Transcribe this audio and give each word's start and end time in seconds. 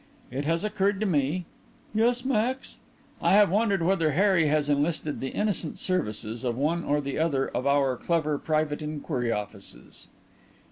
It 0.31 0.45
has 0.45 0.63
occurred 0.63 0.99
to 1.01 1.05
me" 1.05 1.45
"Yes, 1.93 2.25
Max?" 2.25 2.77
"I 3.21 3.33
have 3.35 3.51
wondered 3.51 3.83
whether 3.83 4.13
Harry 4.13 4.47
has 4.47 4.67
enlisted 4.67 5.19
the 5.19 5.27
innocent 5.29 5.77
services 5.77 6.43
of 6.43 6.57
one 6.57 6.83
or 6.83 7.03
other 7.19 7.49
of 7.49 7.67
our 7.67 7.97
clever 7.97 8.39
private 8.39 8.81
inquiry 8.81 9.31
offices." 9.31 10.07